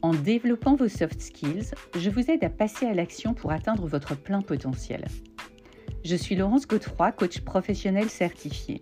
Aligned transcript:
En 0.00 0.14
développant 0.14 0.76
vos 0.76 0.86
soft 0.86 1.20
skills, 1.20 1.74
je 1.96 2.08
vous 2.08 2.30
aide 2.30 2.44
à 2.44 2.48
passer 2.48 2.86
à 2.86 2.94
l'action 2.94 3.34
pour 3.34 3.50
atteindre 3.50 3.88
votre 3.88 4.14
plein 4.16 4.42
potentiel. 4.42 5.04
Je 6.04 6.14
suis 6.14 6.36
Laurence 6.36 6.68
Godefroy, 6.68 7.10
coach 7.10 7.40
professionnel 7.40 8.08
certifié. 8.08 8.80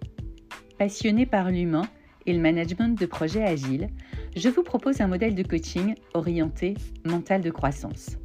Passionnée 0.78 1.24
par 1.24 1.50
l'humain 1.50 1.86
et 2.26 2.34
le 2.34 2.40
management 2.40 2.98
de 2.98 3.06
projets 3.06 3.44
agiles, 3.44 3.88
je 4.36 4.50
vous 4.50 4.62
propose 4.62 5.00
un 5.00 5.06
modèle 5.06 5.34
de 5.34 5.42
coaching 5.42 5.94
orienté 6.12 6.74
mental 7.06 7.40
de 7.40 7.50
croissance. 7.50 8.18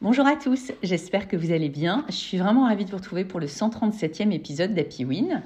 Bonjour 0.00 0.26
à 0.26 0.36
tous, 0.36 0.72
j'espère 0.82 1.26
que 1.26 1.36
vous 1.36 1.52
allez 1.52 1.68
bien. 1.68 2.04
Je 2.08 2.14
suis 2.14 2.38
vraiment 2.38 2.66
ravie 2.66 2.84
de 2.84 2.90
vous 2.90 2.96
retrouver 2.96 3.24
pour 3.24 3.40
le 3.40 3.46
137e 3.46 4.32
épisode 4.32 4.72
d'Happy 4.74 5.04
Win. 5.04 5.42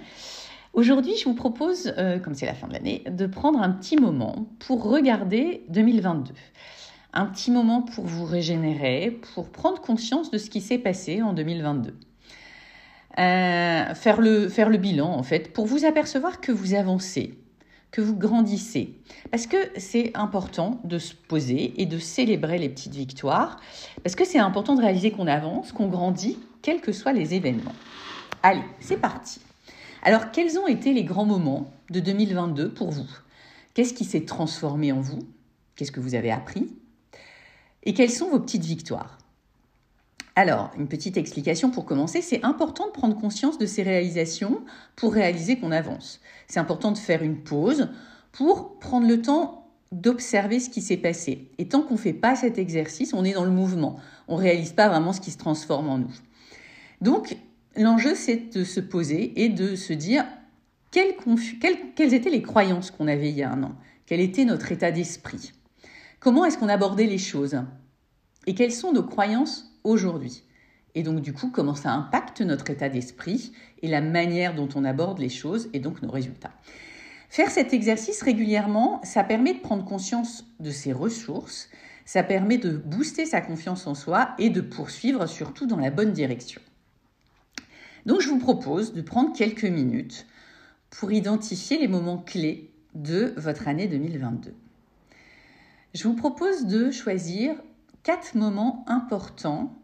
Aujourd'hui, 0.76 1.16
je 1.16 1.24
vous 1.24 1.34
propose, 1.34 1.94
euh, 1.96 2.18
comme 2.18 2.34
c'est 2.34 2.44
la 2.44 2.52
fin 2.52 2.68
de 2.68 2.74
l'année, 2.74 3.02
de 3.08 3.26
prendre 3.26 3.62
un 3.62 3.70
petit 3.70 3.96
moment 3.96 4.46
pour 4.58 4.84
regarder 4.84 5.64
2022. 5.70 6.34
Un 7.14 7.24
petit 7.24 7.50
moment 7.50 7.80
pour 7.80 8.04
vous 8.04 8.26
régénérer, 8.26 9.18
pour 9.34 9.48
prendre 9.48 9.80
conscience 9.80 10.30
de 10.30 10.36
ce 10.36 10.50
qui 10.50 10.60
s'est 10.60 10.76
passé 10.76 11.22
en 11.22 11.32
2022. 11.32 11.94
Euh, 13.18 13.94
faire, 13.94 14.20
le, 14.20 14.50
faire 14.50 14.68
le 14.68 14.76
bilan, 14.76 15.08
en 15.08 15.22
fait, 15.22 15.54
pour 15.54 15.64
vous 15.64 15.86
apercevoir 15.86 16.42
que 16.42 16.52
vous 16.52 16.74
avancez, 16.74 17.38
que 17.90 18.02
vous 18.02 18.14
grandissez. 18.14 19.00
Parce 19.30 19.46
que 19.46 19.56
c'est 19.78 20.14
important 20.14 20.82
de 20.84 20.98
se 20.98 21.14
poser 21.14 21.72
et 21.80 21.86
de 21.86 21.98
célébrer 21.98 22.58
les 22.58 22.68
petites 22.68 22.94
victoires, 22.94 23.60
parce 24.04 24.14
que 24.14 24.26
c'est 24.26 24.40
important 24.40 24.74
de 24.74 24.82
réaliser 24.82 25.10
qu'on 25.10 25.26
avance, 25.26 25.72
qu'on 25.72 25.88
grandit, 25.88 26.38
quels 26.60 26.82
que 26.82 26.92
soient 26.92 27.14
les 27.14 27.32
événements. 27.32 27.74
Allez, 28.42 28.60
c'est 28.80 29.00
parti. 29.00 29.40
Alors, 30.06 30.30
quels 30.30 30.56
ont 30.56 30.68
été 30.68 30.92
les 30.92 31.02
grands 31.02 31.24
moments 31.24 31.68
de 31.90 31.98
2022 31.98 32.72
pour 32.72 32.92
vous? 32.92 33.08
Qu'est-ce 33.74 33.92
qui 33.92 34.04
s'est 34.04 34.24
transformé 34.24 34.92
en 34.92 35.00
vous? 35.00 35.18
Qu'est-ce 35.74 35.90
que 35.90 35.98
vous 35.98 36.14
avez 36.14 36.30
appris? 36.30 36.72
Et 37.82 37.92
quelles 37.92 38.12
sont 38.12 38.30
vos 38.30 38.38
petites 38.38 38.62
victoires? 38.62 39.18
Alors, 40.36 40.70
une 40.78 40.86
petite 40.86 41.16
explication 41.16 41.72
pour 41.72 41.84
commencer, 41.84 42.22
c'est 42.22 42.44
important 42.44 42.86
de 42.86 42.92
prendre 42.92 43.20
conscience 43.20 43.58
de 43.58 43.66
ces 43.66 43.82
réalisations 43.82 44.62
pour 44.94 45.12
réaliser 45.12 45.58
qu'on 45.58 45.72
avance. 45.72 46.20
C'est 46.46 46.60
important 46.60 46.92
de 46.92 46.98
faire 46.98 47.24
une 47.24 47.42
pause 47.42 47.88
pour 48.30 48.78
prendre 48.78 49.08
le 49.08 49.20
temps 49.20 49.66
d'observer 49.90 50.60
ce 50.60 50.70
qui 50.70 50.82
s'est 50.82 50.98
passé. 50.98 51.50
Et 51.58 51.66
tant 51.66 51.82
qu'on 51.82 51.94
ne 51.94 51.98
fait 51.98 52.12
pas 52.12 52.36
cet 52.36 52.58
exercice, 52.58 53.12
on 53.12 53.24
est 53.24 53.34
dans 53.34 53.44
le 53.44 53.50
mouvement. 53.50 53.96
On 54.28 54.36
ne 54.36 54.42
réalise 54.42 54.72
pas 54.72 54.88
vraiment 54.88 55.12
ce 55.12 55.20
qui 55.20 55.32
se 55.32 55.38
transforme 55.38 55.88
en 55.88 55.98
nous. 55.98 56.14
Donc, 57.00 57.36
l'enjeu, 57.76 58.14
c'est 58.14 58.54
de 58.54 58.64
se 58.64 58.80
poser 58.80 59.42
et 59.42 59.48
de 59.48 59.76
se 59.76 59.92
dire 59.92 60.24
quelles, 60.90 62.14
étaient 62.14 62.30
les 62.30 62.42
croyances 62.42 62.90
qu'on 62.90 63.08
avait 63.08 63.30
il 63.30 63.36
y 63.36 63.42
a 63.42 63.50
un 63.50 63.62
an? 63.62 63.74
Quel 64.06 64.20
était 64.20 64.44
notre 64.44 64.72
état 64.72 64.90
d'esprit? 64.90 65.52
Comment 66.20 66.44
est-ce 66.44 66.58
qu'on 66.58 66.68
abordait 66.68 67.06
les 67.06 67.18
choses? 67.18 67.60
Et 68.46 68.54
quelles 68.54 68.72
sont 68.72 68.92
nos 68.92 69.02
croyances 69.02 69.78
aujourd'hui? 69.84 70.44
Et 70.94 71.02
donc 71.02 71.20
du 71.20 71.34
coup, 71.34 71.50
comment 71.50 71.74
ça 71.74 71.92
impacte 71.92 72.40
notre 72.40 72.70
état 72.70 72.88
d'esprit 72.88 73.52
et 73.82 73.88
la 73.88 74.00
manière 74.00 74.54
dont 74.54 74.68
on 74.74 74.84
aborde 74.84 75.18
les 75.18 75.28
choses 75.28 75.68
et 75.74 75.80
donc 75.80 76.00
nos 76.00 76.10
résultats? 76.10 76.52
Faire 77.28 77.50
cet 77.50 77.74
exercice 77.74 78.22
régulièrement, 78.22 79.00
ça 79.02 79.24
permet 79.24 79.52
de 79.52 79.58
prendre 79.58 79.84
conscience 79.84 80.46
de 80.60 80.70
ses 80.70 80.92
ressources, 80.92 81.68
ça 82.06 82.22
permet 82.22 82.56
de 82.56 82.70
booster 82.70 83.26
sa 83.26 83.40
confiance 83.40 83.86
en 83.86 83.94
soi 83.94 84.30
et 84.38 84.48
de 84.48 84.60
poursuivre 84.60 85.26
surtout 85.26 85.66
dans 85.66 85.76
la 85.76 85.90
bonne 85.90 86.12
direction. 86.12 86.62
Donc 88.06 88.20
je 88.20 88.28
vous 88.28 88.38
propose 88.38 88.94
de 88.94 89.02
prendre 89.02 89.36
quelques 89.36 89.64
minutes 89.64 90.26
pour 90.90 91.12
identifier 91.12 91.76
les 91.76 91.88
moments 91.88 92.18
clés 92.18 92.70
de 92.94 93.34
votre 93.36 93.68
année 93.68 93.88
2022. 93.88 94.54
Je 95.92 96.08
vous 96.08 96.14
propose 96.14 96.66
de 96.66 96.90
choisir 96.92 97.56
quatre 98.04 98.36
moments 98.36 98.84
importants 98.86 99.74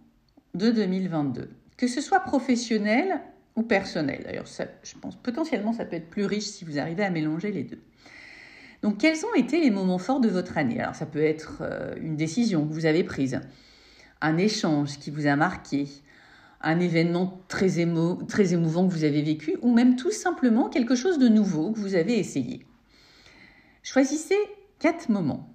de 0.54 0.70
2022, 0.70 1.50
que 1.76 1.88
ce 1.88 2.00
soit 2.00 2.20
professionnel 2.20 3.20
ou 3.56 3.62
personnel. 3.62 4.22
D'ailleurs, 4.24 4.46
je 4.46 4.98
pense 4.98 5.16
potentiellement 5.16 5.72
ça 5.72 5.84
peut 5.84 5.96
être 5.96 6.08
plus 6.08 6.24
riche 6.24 6.44
si 6.44 6.64
vous 6.64 6.78
arrivez 6.78 7.02
à 7.02 7.10
mélanger 7.10 7.50
les 7.50 7.64
deux. 7.64 7.80
Donc, 8.82 8.98
quels 8.98 9.24
ont 9.24 9.34
été 9.34 9.60
les 9.60 9.70
moments 9.70 9.98
forts 9.98 10.20
de 10.20 10.28
votre 10.28 10.58
année? 10.58 10.80
Alors, 10.80 10.94
ça 10.94 11.06
peut 11.06 11.22
être 11.22 11.58
euh, 11.60 11.94
une 12.00 12.16
décision 12.16 12.66
que 12.66 12.72
vous 12.72 12.86
avez 12.86 13.04
prise, 13.04 13.40
un 14.20 14.36
échange 14.38 14.98
qui 14.98 15.10
vous 15.10 15.26
a 15.26 15.36
marqué, 15.36 15.86
un 16.62 16.80
événement 16.80 17.40
très, 17.48 17.80
émo 17.80 18.14
très 18.28 18.54
émouvant 18.54 18.86
que 18.86 18.92
vous 18.92 19.04
avez 19.04 19.22
vécu, 19.22 19.56
ou 19.62 19.72
même 19.72 19.96
tout 19.96 20.12
simplement 20.12 20.68
quelque 20.68 20.94
chose 20.94 21.18
de 21.18 21.28
nouveau 21.28 21.72
que 21.72 21.78
vous 21.78 21.94
avez 21.94 22.18
essayé. 22.18 22.66
Choisissez 23.82 24.36
quatre 24.78 25.08
moments 25.08 25.52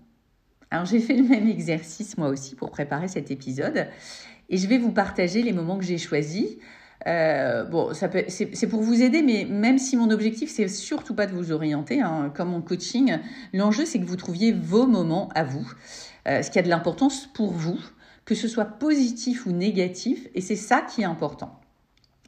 alors 0.69 0.85
j'ai 0.85 0.99
fait 0.99 1.15
le 1.15 1.23
même 1.23 1.47
exercice 1.47 2.17
moi 2.17 2.27
aussi 2.27 2.55
pour 2.55 2.71
préparer 2.71 3.07
cet 3.07 3.31
épisode 3.31 3.87
et 4.49 4.57
je 4.57 4.67
vais 4.67 4.77
vous 4.77 4.91
partager 4.91 5.41
les 5.41 5.53
moments 5.53 5.77
que 5.77 5.83
j'ai 5.83 5.97
choisis. 5.97 6.57
Euh, 7.05 7.63
bon, 7.63 7.91
c'est 7.93 8.67
pour 8.67 8.81
vous 8.81 9.01
aider, 9.01 9.21
mais 9.21 9.45
même 9.45 9.77
si 9.77 9.95
mon 9.95 10.09
objectif 10.09 10.49
c'est 10.49 10.67
surtout 10.67 11.13
pas 11.13 11.27
de 11.27 11.31
vous 11.31 11.51
orienter, 11.51 12.01
hein, 12.01 12.31
comme 12.35 12.53
en 12.53 12.61
coaching, 12.61 13.17
l'enjeu 13.53 13.85
c'est 13.85 13.99
que 13.99 14.05
vous 14.05 14.15
trouviez 14.15 14.51
vos 14.51 14.87
moments 14.87 15.29
à 15.35 15.43
vous, 15.43 15.69
euh, 16.27 16.41
ce 16.41 16.49
qui 16.49 16.59
a 16.59 16.61
de 16.61 16.69
l'importance 16.69 17.27
pour 17.27 17.51
vous, 17.51 17.79
que 18.27 18.35
ce 18.35 18.49
soit 18.49 18.65
positif 18.65 19.45
ou 19.45 19.51
négatif, 19.51 20.27
et 20.35 20.41
c'est 20.41 20.57
ça 20.57 20.81
qui 20.81 21.01
est 21.01 21.05
important, 21.05 21.59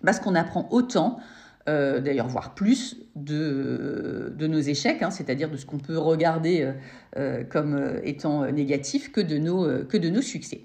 parce 0.01 0.21
qu'on 0.21 0.33
apprend 0.33 0.67
autant 0.71 1.19
euh, 1.67 1.99
d'ailleurs 1.99 2.29
voire 2.29 2.55
plus 2.55 2.95
de, 3.17 4.33
de 4.33 4.47
nos 4.47 4.59
échecs, 4.61 5.03
hein, 5.03 5.11
c'est-à-dire 5.11 5.51
de 5.51 5.57
ce 5.57 5.65
qu'on 5.65 5.77
peut 5.77 5.97
regarder 5.97 6.61
euh, 6.61 6.71
euh, 7.17 7.43
comme 7.43 7.99
étant 8.05 8.49
négatif 8.49 9.11
que 9.11 9.19
de 9.19 9.37
nos, 9.37 9.83
que 9.83 9.97
de 9.97 10.09
nos 10.09 10.21
succès. 10.21 10.61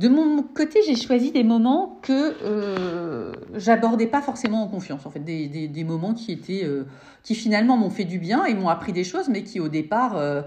De 0.00 0.08
mon 0.08 0.42
côté, 0.42 0.80
j'ai 0.84 0.96
choisi 0.96 1.30
des 1.30 1.44
moments 1.44 2.00
que 2.02 2.34
j'abordais 3.54 4.06
pas 4.06 4.22
forcément 4.22 4.62
en 4.62 4.68
confiance. 4.68 5.06
En 5.06 5.10
fait, 5.10 5.20
des, 5.20 5.48
des, 5.48 5.66
des 5.68 5.84
moments 5.84 6.14
qui 6.14 6.30
étaient, 6.30 6.64
qui 7.24 7.34
finalement 7.34 7.76
m'ont 7.76 7.90
fait 7.90 8.04
du 8.04 8.20
bien 8.20 8.44
et 8.44 8.54
m'ont 8.54 8.68
appris 8.68 8.92
des 8.92 9.02
choses, 9.02 9.28
mais 9.28 9.42
qui 9.42 9.58
au 9.58 9.68
départ 9.68 10.44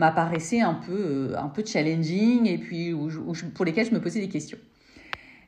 m'apparaissaient 0.00 0.60
un 0.60 0.74
peu, 0.74 1.34
un 1.36 1.48
peu 1.48 1.62
challenging 1.64 2.46
et 2.46 2.58
puis 2.58 2.92
pour 3.54 3.64
lesquels 3.64 3.86
je 3.86 3.94
me 3.94 4.00
posais 4.00 4.20
des 4.20 4.28
questions. 4.28 4.58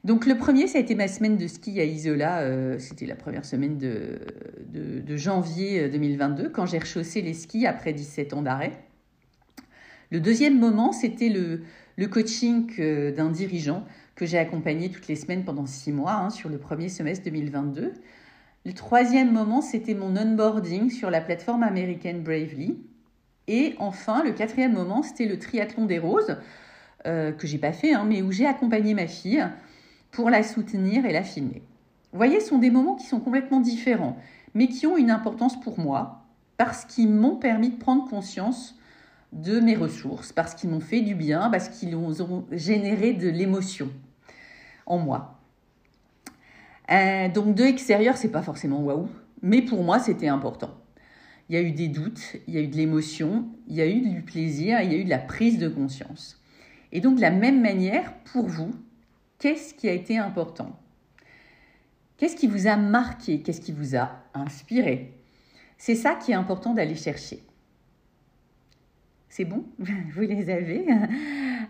Donc 0.04 0.26
le 0.26 0.36
premier, 0.36 0.66
ça 0.66 0.78
a 0.78 0.80
été 0.80 0.94
ma 0.94 1.06
semaine 1.06 1.36
de 1.36 1.46
ski 1.46 1.80
à 1.80 1.84
Isola. 1.84 2.40
Euh, 2.40 2.78
c'était 2.78 3.06
la 3.06 3.14
première 3.14 3.44
semaine 3.44 3.78
de, 3.78 4.18
de, 4.72 5.16
janvier 5.16 5.88
2022, 5.88 6.44
euh, 6.44 6.48
quand 6.48 6.66
j'ai 6.66 6.78
rechaussé 6.78 7.22
les 7.22 7.34
skis 7.34 7.66
après 7.66 7.92
17 7.92 8.34
ans 8.34 8.42
d'arrêt. 8.42 8.72
Le 10.10 10.20
deuxième 10.20 10.58
moment, 10.58 10.92
c'était 10.92 11.28
le, 11.28 11.62
le 11.96 12.06
coaching 12.08 12.68
euh, 12.80 13.12
d'un 13.12 13.30
dirigeant 13.30 13.84
que 14.16 14.26
j'ai 14.26 14.38
accompagné 14.38 14.90
toutes 14.90 15.06
les 15.06 15.16
semaines 15.16 15.44
pendant 15.44 15.66
six 15.66 15.92
mois 15.92 16.14
hein, 16.14 16.30
sur 16.30 16.48
le 16.48 16.58
premier 16.58 16.88
semestre 16.88 17.24
2022. 17.24 17.92
Le 18.64 18.72
troisième 18.72 19.32
moment, 19.32 19.60
c'était 19.60 19.94
mon 19.94 20.16
onboarding 20.16 20.90
sur 20.90 21.10
la 21.10 21.20
plateforme 21.20 21.62
américaine 21.62 22.22
Bravely. 22.22 22.76
Et 23.48 23.74
enfin, 23.78 24.22
le 24.22 24.32
quatrième 24.32 24.72
moment, 24.72 25.02
c'était 25.02 25.26
le 25.26 25.38
triathlon 25.38 25.86
des 25.86 25.98
roses, 25.98 26.36
euh, 27.06 27.32
que 27.32 27.46
j'ai 27.46 27.58
pas 27.58 27.72
fait, 27.72 27.94
hein, 27.94 28.04
mais 28.06 28.22
où 28.22 28.30
j'ai 28.30 28.46
accompagné 28.46 28.94
ma 28.94 29.06
fille 29.06 29.44
pour 30.10 30.30
la 30.30 30.42
soutenir 30.42 31.04
et 31.04 31.12
la 31.12 31.22
filmer. 31.22 31.62
Vous 32.12 32.18
voyez, 32.18 32.40
ce 32.40 32.48
sont 32.48 32.58
des 32.58 32.70
moments 32.70 32.94
qui 32.94 33.06
sont 33.06 33.20
complètement 33.20 33.60
différents, 33.60 34.16
mais 34.54 34.68
qui 34.68 34.86
ont 34.86 34.96
une 34.96 35.10
importance 35.10 35.58
pour 35.60 35.80
moi, 35.80 36.24
parce 36.58 36.84
qu'ils 36.84 37.08
m'ont 37.08 37.36
permis 37.36 37.70
de 37.70 37.76
prendre 37.76 38.08
conscience 38.08 38.76
de 39.32 39.60
mes 39.60 39.74
ressources, 39.74 40.32
parce 40.32 40.54
qu'ils 40.54 40.70
m'ont 40.70 40.80
fait 40.80 41.00
du 41.00 41.14
bien, 41.14 41.48
parce 41.50 41.68
qu'ils 41.68 41.96
ont 41.96 42.46
généré 42.52 43.14
de 43.14 43.28
l'émotion 43.28 43.90
en 44.86 44.98
moi. 44.98 45.38
Euh, 46.90 47.28
donc 47.30 47.54
de 47.54 47.64
extérieur, 47.64 48.16
c'est 48.16 48.30
pas 48.30 48.42
forcément 48.42 48.80
waouh, 48.80 49.08
mais 49.40 49.62
pour 49.62 49.82
moi, 49.82 49.98
c'était 49.98 50.28
important. 50.28 50.70
Il 51.48 51.54
y 51.54 51.58
a 51.58 51.62
eu 51.62 51.72
des 51.72 51.88
doutes, 51.88 52.36
il 52.46 52.54
y 52.54 52.58
a 52.58 52.60
eu 52.60 52.68
de 52.68 52.76
l'émotion, 52.76 53.46
il 53.68 53.76
y 53.76 53.80
a 53.80 53.86
eu 53.86 54.00
du 54.00 54.22
plaisir, 54.22 54.80
il 54.80 54.92
y 54.92 54.94
a 54.94 54.98
eu 54.98 55.04
de 55.04 55.10
la 55.10 55.18
prise 55.18 55.58
de 55.58 55.68
conscience. 55.68 56.40
Et 56.92 57.00
donc 57.00 57.16
de 57.16 57.20
la 57.20 57.30
même 57.30 57.60
manière, 57.60 58.14
pour 58.24 58.46
vous, 58.46 58.72
Qu'est-ce 59.42 59.74
qui 59.74 59.88
a 59.88 59.92
été 59.92 60.18
important? 60.18 60.78
Qu'est-ce 62.16 62.36
qui 62.36 62.46
vous 62.46 62.68
a 62.68 62.76
marqué? 62.76 63.42
Qu'est-ce 63.42 63.60
qui 63.60 63.72
vous 63.72 63.96
a 63.96 64.22
inspiré? 64.34 65.14
C'est 65.78 65.96
ça 65.96 66.14
qui 66.14 66.30
est 66.30 66.36
important 66.36 66.74
d'aller 66.74 66.94
chercher. 66.94 67.42
C'est 69.28 69.44
bon? 69.44 69.64
Vous 70.14 70.20
les 70.20 70.48
avez? 70.48 70.86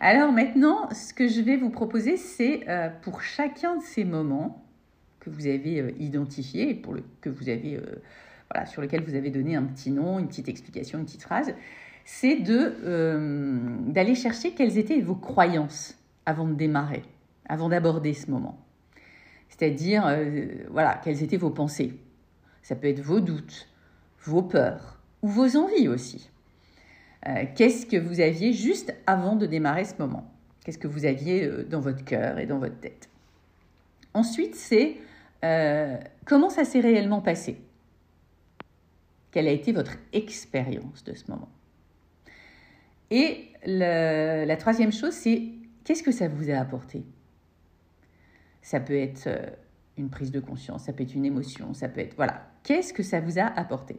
Alors 0.00 0.32
maintenant, 0.32 0.90
ce 0.90 1.14
que 1.14 1.28
je 1.28 1.40
vais 1.40 1.56
vous 1.56 1.70
proposer, 1.70 2.18
c'est 2.18 2.68
euh, 2.68 2.90
pour 2.90 3.22
chacun 3.22 3.76
de 3.78 3.82
ces 3.82 4.04
moments 4.04 4.62
que 5.20 5.30
vous 5.30 5.46
avez 5.46 5.80
euh, 5.80 5.92
identifiés, 5.98 6.74
pour 6.74 6.92
le, 6.92 7.02
que 7.22 7.30
vous 7.30 7.48
avez, 7.48 7.76
euh, 7.76 8.02
sur 8.66 8.82
lequel 8.82 9.02
vous 9.02 9.14
avez 9.14 9.30
donné 9.30 9.56
un 9.56 9.62
petit 9.62 9.90
nom, 9.90 10.18
une 10.18 10.28
petite 10.28 10.48
explication, 10.48 10.98
une 10.98 11.04
petite 11.04 11.22
phrase, 11.22 11.54
c'est 12.04 12.40
d'aller 12.40 14.14
chercher 14.14 14.52
quelles 14.52 14.78
étaient 14.78 15.00
vos 15.00 15.14
croyances 15.14 15.96
avant 16.26 16.46
de 16.46 16.54
démarrer, 16.54 17.02
avant 17.48 17.68
d'aborder 17.68 18.12
ce 18.12 18.30
moment. 18.30 18.58
C'est-à-dire, 19.48 20.04
voilà, 20.70 21.00
quelles 21.02 21.22
étaient 21.22 21.36
vos 21.36 21.50
pensées. 21.50 21.94
Ça 22.62 22.74
peut 22.74 22.88
être 22.88 23.00
vos 23.00 23.20
doutes, 23.20 23.68
vos 24.24 24.42
peurs 24.42 24.98
ou 25.22 25.28
vos 25.28 25.56
envies 25.56 25.88
aussi. 25.88 26.30
Euh, 27.28 27.44
qu'est-ce 27.54 27.86
que 27.86 27.96
vous 27.96 28.20
aviez 28.20 28.52
juste 28.52 28.94
avant 29.06 29.36
de 29.36 29.46
démarrer 29.46 29.84
ce 29.84 29.94
moment? 29.98 30.32
Qu'est-ce 30.64 30.78
que 30.78 30.88
vous 30.88 31.04
aviez 31.04 31.44
euh, 31.44 31.64
dans 31.64 31.80
votre 31.80 32.04
cœur 32.04 32.38
et 32.38 32.46
dans 32.46 32.58
votre 32.58 32.78
tête? 32.80 33.08
Ensuite, 34.12 34.56
c'est 34.56 34.96
euh, 35.44 35.96
comment 36.24 36.50
ça 36.50 36.64
s'est 36.64 36.80
réellement 36.80 37.20
passé? 37.20 37.58
Quelle 39.32 39.48
a 39.48 39.50
été 39.50 39.72
votre 39.72 39.96
expérience 40.12 41.02
de 41.04 41.14
ce 41.14 41.30
moment? 41.30 41.48
Et 43.10 43.48
la 43.66 44.56
troisième 44.56 44.92
chose, 44.92 45.12
c'est 45.12 45.42
qu'est-ce 45.84 46.02
que 46.02 46.12
ça 46.12 46.28
vous 46.28 46.50
a 46.50 46.54
apporté? 46.54 47.04
Ça 48.62 48.78
peut 48.78 48.96
être 48.96 49.28
une 49.98 50.08
prise 50.08 50.30
de 50.30 50.40
conscience, 50.40 50.84
ça 50.84 50.92
peut 50.92 51.02
être 51.02 51.14
une 51.14 51.24
émotion, 51.24 51.74
ça 51.74 51.88
peut 51.88 52.00
être... 52.00 52.14
Voilà, 52.16 52.46
qu'est-ce 52.62 52.92
que 52.92 53.02
ça 53.02 53.20
vous 53.20 53.38
a 53.38 53.44
apporté? 53.44 53.96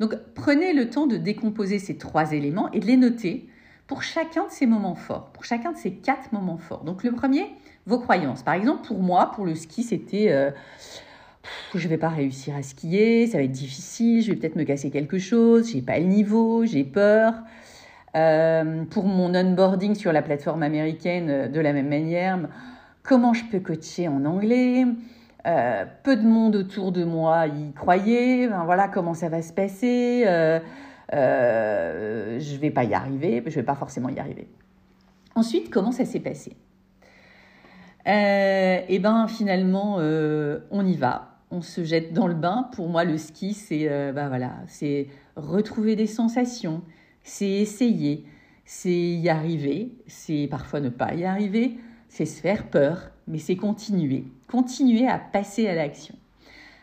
Donc 0.00 0.14
prenez 0.34 0.72
le 0.72 0.88
temps 0.88 1.06
de 1.06 1.16
décomposer 1.16 1.78
ces 1.78 1.98
trois 1.98 2.32
éléments 2.32 2.70
et 2.72 2.80
de 2.80 2.86
les 2.86 2.96
noter 2.96 3.48
pour 3.86 4.02
chacun 4.02 4.46
de 4.46 4.50
ces 4.50 4.66
moments 4.66 4.94
forts, 4.94 5.30
pour 5.32 5.44
chacun 5.44 5.72
de 5.72 5.76
ces 5.76 5.92
quatre 5.92 6.32
moments 6.32 6.56
forts. 6.56 6.84
Donc 6.84 7.04
le 7.04 7.12
premier, 7.12 7.46
vos 7.86 7.98
croyances. 7.98 8.42
Par 8.42 8.54
exemple, 8.54 8.86
pour 8.86 9.02
moi, 9.02 9.30
pour 9.32 9.44
le 9.44 9.54
ski, 9.54 9.82
c'était 9.82 10.32
euh, 10.32 10.50
je 11.74 11.84
ne 11.84 11.88
vais 11.88 11.98
pas 11.98 12.08
réussir 12.08 12.54
à 12.56 12.62
skier, 12.62 13.26
ça 13.26 13.38
va 13.38 13.44
être 13.44 13.52
difficile, 13.52 14.22
je 14.22 14.30
vais 14.30 14.36
peut-être 14.36 14.56
me 14.56 14.64
casser 14.64 14.90
quelque 14.90 15.18
chose, 15.18 15.70
j'ai 15.72 15.82
pas 15.82 15.98
le 15.98 16.06
niveau, 16.06 16.64
j'ai 16.64 16.84
peur. 16.84 17.34
Euh, 18.16 18.84
pour 18.84 19.04
mon 19.04 19.34
onboarding 19.34 19.94
sur 19.94 20.12
la 20.12 20.22
plateforme 20.22 20.62
américaine, 20.62 21.30
euh, 21.30 21.48
de 21.48 21.58
la 21.60 21.72
même 21.72 21.88
manière, 21.88 22.38
comment 23.02 23.34
je 23.34 23.44
peux 23.44 23.58
coacher 23.58 24.06
en 24.06 24.24
anglais? 24.24 24.86
Euh, 25.46 25.84
peu 26.02 26.16
de 26.16 26.26
monde 26.26 26.56
autour 26.56 26.90
de 26.90 27.04
moi 27.04 27.46
y 27.46 27.72
croyait. 27.72 28.48
voilà 28.64 28.88
comment 28.88 29.12
ça 29.12 29.28
va 29.28 29.42
se 29.42 29.52
passer? 29.52 30.24
Euh, 30.26 30.58
euh, 31.12 32.40
je 32.40 32.56
vais 32.56 32.70
pas 32.70 32.84
y 32.84 32.94
arriver. 32.94 33.42
Je 33.44 33.54
vais 33.54 33.62
pas 33.62 33.74
forcément 33.74 34.08
y 34.08 34.18
arriver. 34.18 34.48
Ensuite, 35.34 35.70
comment 35.70 35.92
ça 35.92 36.04
s'est 36.04 36.20
passé? 36.20 36.56
Eh 38.06 38.98
ben 38.98 39.26
finalement, 39.28 39.96
on 39.96 40.86
y 40.86 40.96
va. 40.96 41.33
On 41.54 41.62
se 41.62 41.84
jette 41.84 42.12
dans 42.12 42.26
le 42.26 42.34
bain. 42.34 42.68
Pour 42.72 42.88
moi, 42.88 43.04
le 43.04 43.16
ski, 43.16 43.54
c'est 43.54 43.88
bah 44.12 44.28
voilà, 44.28 44.54
c'est 44.66 45.06
retrouver 45.36 45.94
des 45.94 46.08
sensations, 46.08 46.82
c'est 47.22 47.48
essayer, 47.48 48.26
c'est 48.64 48.90
y 48.90 49.28
arriver, 49.28 49.92
c'est 50.08 50.48
parfois 50.50 50.80
ne 50.80 50.88
pas 50.88 51.14
y 51.14 51.24
arriver, 51.24 51.78
c'est 52.08 52.26
se 52.26 52.40
faire 52.40 52.68
peur, 52.68 53.10
mais 53.26 53.38
c'est 53.38 53.56
continuer, 53.56 54.24
continuer 54.48 55.08
à 55.08 55.18
passer 55.18 55.68
à 55.68 55.74
l'action. 55.74 56.14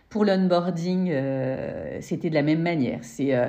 Pour 0.09 0.25
l'onboarding, 0.25 1.09
euh, 1.12 1.97
c'était 2.01 2.29
de 2.29 2.35
la 2.35 2.44
même 2.44 2.62
manière. 2.62 3.00
C'est 3.01 3.35
euh, 3.35 3.47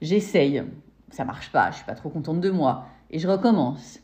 j'essaye, 0.00 0.62
ça 1.10 1.24
marche 1.24 1.50
pas, 1.50 1.70
je 1.70 1.76
suis 1.76 1.84
pas 1.86 1.94
trop 1.94 2.08
contente 2.08 2.40
de 2.40 2.50
moi, 2.50 2.86
et 3.10 3.18
je 3.18 3.28
recommence. 3.28 4.00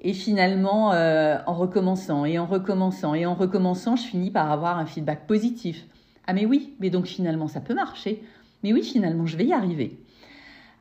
Et 0.00 0.12
finalement, 0.12 0.92
euh, 0.92 1.38
en 1.46 1.54
recommençant 1.54 2.24
et 2.24 2.38
en 2.38 2.46
recommençant 2.46 3.14
et 3.14 3.26
en 3.26 3.34
recommençant, 3.34 3.96
je 3.96 4.04
finis 4.04 4.30
par 4.30 4.50
avoir 4.50 4.78
un 4.78 4.86
feedback 4.86 5.26
positif. 5.26 5.86
Ah 6.26 6.32
mais 6.32 6.44
oui, 6.44 6.74
mais 6.80 6.90
donc 6.90 7.06
finalement 7.06 7.48
ça 7.48 7.60
peut 7.60 7.74
marcher. 7.74 8.22
Mais 8.62 8.72
oui, 8.72 8.82
finalement 8.82 9.26
je 9.26 9.36
vais 9.36 9.46
y 9.46 9.52
arriver. 9.52 9.98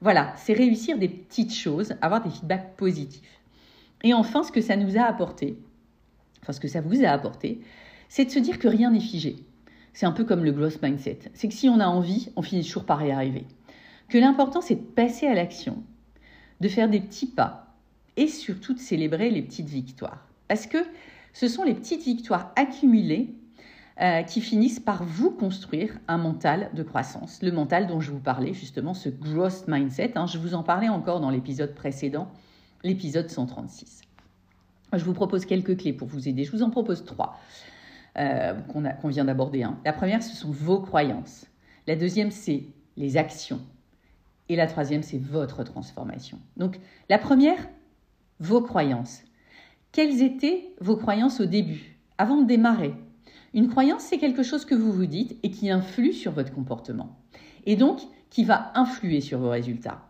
Voilà, 0.01 0.33
c'est 0.35 0.53
réussir 0.53 0.97
des 0.97 1.07
petites 1.07 1.53
choses, 1.53 1.95
avoir 2.01 2.21
des 2.21 2.29
feedbacks 2.29 2.75
positifs. 2.75 3.39
Et 4.03 4.13
enfin, 4.13 4.43
ce 4.43 4.51
que 4.51 4.61
ça 4.61 4.75
nous 4.75 4.97
a 4.97 5.03
apporté, 5.03 5.57
enfin 6.41 6.51
ce 6.51 6.59
que 6.59 6.67
ça 6.67 6.81
vous 6.81 7.03
a 7.03 7.09
apporté, 7.09 7.61
c'est 8.09 8.25
de 8.25 8.29
se 8.29 8.39
dire 8.39 8.59
que 8.59 8.67
rien 8.67 8.91
n'est 8.91 8.99
figé. 8.99 9.37
C'est 9.93 10.05
un 10.05 10.11
peu 10.11 10.25
comme 10.25 10.43
le 10.43 10.51
growth 10.51 10.81
mindset. 10.83 11.19
C'est 11.33 11.47
que 11.47 11.53
si 11.53 11.69
on 11.69 11.79
a 11.79 11.87
envie, 11.87 12.29
on 12.35 12.41
finit 12.41 12.63
toujours 12.63 12.83
par 12.83 13.03
y 13.03 13.11
arriver. 13.11 13.47
Que 14.09 14.17
l'important, 14.17 14.61
c'est 14.61 14.75
de 14.75 14.81
passer 14.81 15.25
à 15.25 15.33
l'action, 15.33 15.81
de 16.59 16.67
faire 16.67 16.89
des 16.89 16.99
petits 16.99 17.27
pas 17.27 17.64
et 18.17 18.27
surtout 18.27 18.73
de 18.73 18.79
célébrer 18.79 19.29
les 19.29 19.41
petites 19.41 19.69
victoires. 19.69 20.27
Parce 20.47 20.67
que 20.67 20.77
ce 21.33 21.47
sont 21.47 21.63
les 21.63 21.73
petites 21.73 22.03
victoires 22.03 22.51
accumulées 22.55 23.33
euh, 24.01 24.23
qui 24.23 24.41
finissent 24.41 24.79
par 24.79 25.03
vous 25.03 25.31
construire 25.31 25.97
un 26.07 26.17
mental 26.17 26.69
de 26.73 26.83
croissance. 26.83 27.41
Le 27.41 27.51
mental 27.51 27.87
dont 27.87 28.01
je 28.01 28.11
vous 28.11 28.19
parlais, 28.19 28.53
justement, 28.53 28.93
ce 28.93 29.09
growth 29.09 29.65
mindset. 29.67 30.17
Hein, 30.17 30.27
je 30.27 30.37
vous 30.37 30.53
en 30.53 30.63
parlais 30.63 30.89
encore 30.89 31.21
dans 31.21 31.29
l'épisode 31.29 31.73
précédent, 31.73 32.29
l'épisode 32.83 33.29
136. 33.29 34.01
Je 34.93 35.03
vous 35.03 35.13
propose 35.13 35.45
quelques 35.45 35.77
clés 35.77 35.93
pour 35.93 36.07
vous 36.07 36.27
aider. 36.27 36.43
Je 36.43 36.51
vous 36.51 36.61
en 36.61 36.69
propose 36.69 37.05
trois 37.05 37.39
euh, 38.17 38.53
qu'on 39.01 39.07
vient 39.07 39.25
d'aborder. 39.25 39.63
Hein. 39.63 39.77
La 39.85 39.93
première, 39.93 40.21
ce 40.23 40.35
sont 40.35 40.51
vos 40.51 40.79
croyances. 40.79 41.47
La 41.87 41.95
deuxième, 41.95 42.31
c'est 42.31 42.63
les 42.97 43.17
actions. 43.17 43.61
Et 44.49 44.55
la 44.55 44.67
troisième, 44.67 45.03
c'est 45.03 45.17
votre 45.17 45.63
transformation. 45.63 46.39
Donc, 46.57 46.79
la 47.09 47.17
première, 47.17 47.57
vos 48.39 48.61
croyances. 48.61 49.23
Quelles 49.91 50.21
étaient 50.21 50.73
vos 50.81 50.97
croyances 50.97 51.39
au 51.39 51.45
début, 51.45 51.97
avant 52.17 52.41
de 52.41 52.47
démarrer? 52.47 52.93
Une 53.53 53.69
croyance, 53.69 54.03
c'est 54.03 54.17
quelque 54.17 54.43
chose 54.43 54.65
que 54.65 54.75
vous 54.75 54.91
vous 54.91 55.05
dites 55.05 55.37
et 55.43 55.51
qui 55.51 55.69
influe 55.69 56.13
sur 56.13 56.33
votre 56.33 56.53
comportement. 56.53 57.17
Et 57.65 57.75
donc, 57.75 58.01
qui 58.29 58.43
va 58.43 58.71
influer 58.75 59.21
sur 59.21 59.39
vos 59.39 59.49
résultats. 59.49 60.01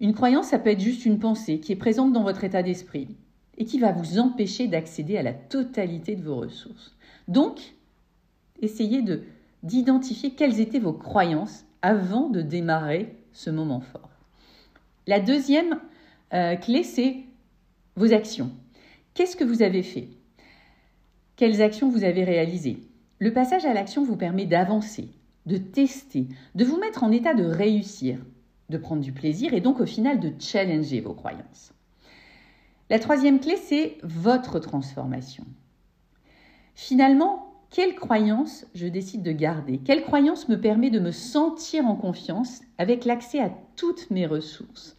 Une 0.00 0.14
croyance, 0.14 0.48
ça 0.48 0.58
peut 0.58 0.70
être 0.70 0.80
juste 0.80 1.04
une 1.04 1.18
pensée 1.18 1.58
qui 1.58 1.72
est 1.72 1.76
présente 1.76 2.12
dans 2.12 2.22
votre 2.22 2.44
état 2.44 2.62
d'esprit, 2.62 3.08
et 3.58 3.64
qui 3.64 3.78
va 3.78 3.92
vous 3.92 4.18
empêcher 4.18 4.68
d'accéder 4.68 5.16
à 5.16 5.22
la 5.22 5.32
totalité 5.32 6.14
de 6.14 6.22
vos 6.22 6.36
ressources. 6.36 6.94
Donc, 7.28 7.74
essayez 8.60 9.02
de 9.02 9.22
d'identifier 9.62 10.30
quelles 10.34 10.60
étaient 10.60 10.78
vos 10.78 10.92
croyances 10.92 11.64
avant 11.82 12.28
de 12.28 12.40
démarrer 12.40 13.16
ce 13.32 13.50
moment 13.50 13.80
fort. 13.80 14.10
La 15.08 15.18
deuxième 15.18 15.80
euh, 16.34 16.54
clé, 16.54 16.84
c'est 16.84 17.24
vos 17.96 18.12
actions. 18.12 18.50
Qu'est-ce 19.14 19.36
que 19.36 19.44
vous 19.44 19.62
avez 19.62 19.82
fait? 19.82 20.08
Quelles 21.36 21.62
actions 21.62 21.90
vous 21.90 22.04
avez 22.04 22.24
réalisées? 22.24 22.78
Le 23.18 23.32
passage 23.32 23.64
à 23.64 23.72
l'action 23.72 24.04
vous 24.04 24.16
permet 24.16 24.44
d'avancer, 24.44 25.08
de 25.46 25.56
tester, 25.56 26.28
de 26.54 26.64
vous 26.64 26.78
mettre 26.78 27.02
en 27.02 27.10
état 27.10 27.32
de 27.32 27.44
réussir, 27.44 28.18
de 28.68 28.76
prendre 28.76 29.02
du 29.02 29.12
plaisir 29.12 29.54
et 29.54 29.62
donc 29.62 29.80
au 29.80 29.86
final 29.86 30.20
de 30.20 30.32
challenger 30.38 31.00
vos 31.00 31.14
croyances. 31.14 31.72
La 32.90 32.98
troisième 32.98 33.40
clé, 33.40 33.56
c'est 33.56 33.96
votre 34.02 34.58
transformation. 34.58 35.44
Finalement, 36.74 37.54
quelle 37.70 37.94
croyance 37.94 38.66
je 38.74 38.86
décide 38.86 39.22
de 39.22 39.32
garder? 39.32 39.78
Quelle 39.78 40.02
croyance 40.02 40.48
me 40.48 40.60
permet 40.60 40.90
de 40.90 41.00
me 41.00 41.10
sentir 41.10 41.86
en 41.86 41.96
confiance 41.96 42.60
avec 42.76 43.04
l'accès 43.06 43.40
à 43.40 43.50
toutes 43.76 44.10
mes 44.10 44.26
ressources? 44.26 44.95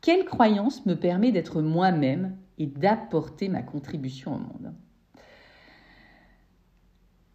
Quelle 0.00 0.24
croyance 0.24 0.86
me 0.86 0.94
permet 0.94 1.32
d'être 1.32 1.60
moi-même 1.60 2.36
et 2.58 2.66
d'apporter 2.66 3.48
ma 3.48 3.62
contribution 3.62 4.34
au 4.34 4.38
monde? 4.38 4.74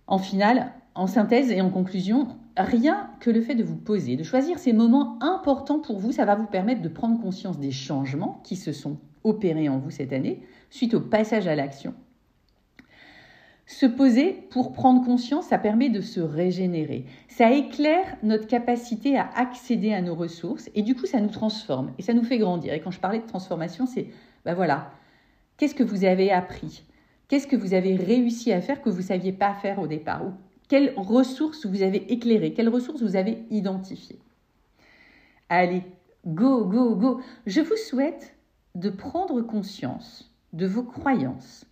En 0.08 0.18
finale, 0.18 0.74
en 0.96 1.08
synthèse 1.08 1.52
et 1.52 1.62
en 1.62 1.70
conclusion, 1.70 2.28
rien 2.58 3.10
que 3.20 3.30
le 3.30 3.42
fait 3.42 3.56
de 3.56 3.64
vous 3.64 3.78
poser, 3.78 4.16
de 4.16 4.24
choisir 4.24 4.60
ces 4.60 4.74
moments 4.74 5.18
importants 5.24 5.80
pour 5.80 6.00
vous, 6.00 6.12
ça 6.12 6.26
va 6.26 6.36
vous 6.36 6.46
permettre 6.46 6.82
de 6.82 6.90
prendre 6.90 7.20
conscience 7.20 7.60
des 7.60 7.72
changements 7.72 8.42
qui 8.44 8.56
se 8.56 8.72
sont 8.72 9.00
opérés 9.24 9.70
en 9.70 9.80
vous 9.80 9.92
cette 9.92 10.14
année 10.14 10.46
suite 10.70 10.94
au 10.94 11.02
passage 11.02 11.48
à 11.48 11.56
l'action. 11.56 11.94
Se 13.74 13.88
poser 13.88 14.34
pour 14.52 14.72
prendre 14.72 15.04
conscience, 15.04 15.48
ça 15.48 15.58
permet 15.58 15.90
de 15.90 16.00
se 16.00 16.20
régénérer. 16.20 17.06
Ça 17.28 17.52
éclaire 17.52 18.18
notre 18.22 18.46
capacité 18.46 19.18
à 19.18 19.28
accéder 19.36 19.92
à 19.94 20.02
nos 20.04 20.14
ressources 20.14 20.70
et 20.76 20.84
du 20.84 20.94
coup, 20.94 21.08
ça 21.08 21.20
nous 21.20 21.32
transforme 21.32 21.92
et 21.98 22.04
ça 22.04 22.14
nous 22.14 22.24
fait 22.24 22.38
grandir. 22.38 22.72
Et 22.76 22.82
quand 22.82 22.92
je 22.92 23.00
parlais 23.00 23.18
de 23.18 23.26
transformation, 23.26 23.88
c'est, 23.88 24.10
ben 24.46 24.54
voilà, 24.54 24.92
qu'est-ce 25.58 25.74
que 25.74 25.82
vous 25.82 26.06
avez 26.06 26.32
appris? 26.32 26.84
Qu'est-ce 27.28 27.48
que 27.48 27.56
vous 27.56 27.74
avez 27.74 27.96
réussi 27.96 28.54
à 28.54 28.62
faire 28.62 28.80
que 28.80 28.92
vous 28.92 28.98
ne 28.98 29.08
saviez 29.08 29.32
pas 29.32 29.56
faire 29.56 29.80
au 29.80 29.88
départ? 29.88 30.24
Ou 30.24 30.34
quelles 30.70 30.94
ressources 30.96 31.66
vous 31.66 31.82
avez 31.82 32.14
éclairées? 32.14 32.54
Quelles 32.54 32.70
ressources 32.70 33.02
vous 33.02 33.16
avez 33.16 33.40
identifiées? 33.50 34.20
Allez, 35.50 35.82
go, 36.28 36.64
go, 36.66 36.96
go. 36.96 37.22
Je 37.48 37.62
vous 37.62 37.78
souhaite 37.78 38.36
de 38.76 38.92
prendre 38.92 39.42
conscience 39.42 40.32
de 40.54 40.68
vos 40.68 40.84
croyances 40.84 41.66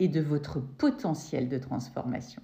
et 0.00 0.08
de 0.08 0.20
votre 0.20 0.60
potentiel 0.60 1.48
de 1.48 1.58
transformation. 1.58 2.42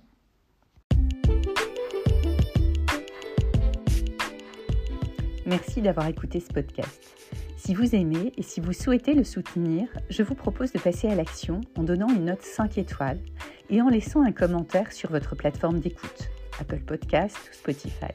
Merci 5.46 5.82
d'avoir 5.82 6.06
écouté 6.06 6.38
ce 6.38 6.52
podcast. 6.52 7.10
Si 7.56 7.74
vous 7.74 7.94
aimez 7.94 8.32
et 8.36 8.42
si 8.42 8.60
vous 8.60 8.72
souhaitez 8.72 9.14
le 9.14 9.24
soutenir, 9.24 9.88
je 10.08 10.22
vous 10.22 10.34
propose 10.34 10.72
de 10.72 10.78
passer 10.78 11.08
à 11.08 11.14
l'action 11.14 11.60
en 11.76 11.82
donnant 11.82 12.08
une 12.08 12.26
note 12.26 12.42
5 12.42 12.78
étoiles 12.78 13.20
et 13.68 13.82
en 13.82 13.88
laissant 13.88 14.22
un 14.22 14.32
commentaire 14.32 14.92
sur 14.92 15.10
votre 15.10 15.34
plateforme 15.34 15.80
d'écoute, 15.80 16.30
Apple 16.60 16.80
Podcast 16.80 17.36
ou 17.36 17.54
Spotify. 17.54 18.12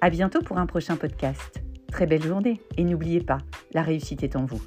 À 0.00 0.08
bientôt 0.08 0.40
pour 0.40 0.58
un 0.58 0.66
prochain 0.66 0.96
podcast. 0.96 1.63
Très 1.94 2.06
belle 2.06 2.24
journée 2.24 2.60
et 2.76 2.82
n'oubliez 2.82 3.20
pas, 3.20 3.38
la 3.72 3.80
réussite 3.80 4.24
est 4.24 4.34
en 4.34 4.44
vous. 4.44 4.60